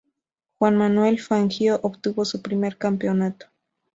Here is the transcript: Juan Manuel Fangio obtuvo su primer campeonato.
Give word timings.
Juan 0.57 0.77
Manuel 0.77 1.19
Fangio 1.19 1.79
obtuvo 1.83 2.25
su 2.25 2.41
primer 2.41 2.79
campeonato. 2.79 3.45